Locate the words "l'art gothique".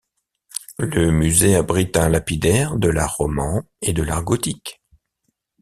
4.01-4.81